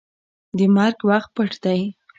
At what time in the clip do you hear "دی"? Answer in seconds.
1.63-1.81